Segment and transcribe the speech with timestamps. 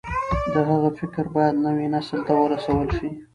[0.53, 3.09] د هغه فکر بايد نوي نسل ته ورسول شي.